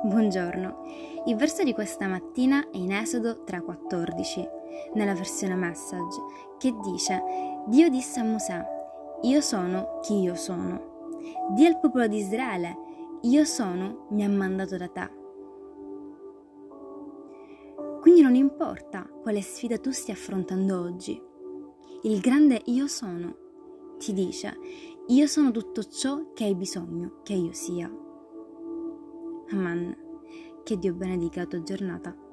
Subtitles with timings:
[0.00, 0.84] Buongiorno.
[1.24, 4.48] Il verso di questa mattina è in Esodo 3:14,
[4.94, 6.16] nella versione Message,
[6.56, 7.20] che dice:
[7.66, 8.64] Dio disse a Mosè:
[9.22, 11.10] Io sono chi io sono.
[11.50, 12.76] Dì al popolo di Israele:
[13.22, 15.10] Io sono, mi ha mandato da te.
[18.00, 21.20] Quindi non importa quale sfida tu stia affrontando oggi.
[22.02, 23.34] Il grande io sono
[23.98, 24.56] ti dice:
[25.08, 28.06] Io sono tutto ciò che hai bisogno che io sia.
[29.50, 29.96] Amen.
[30.62, 32.27] Che Dio benedica la tua giornata.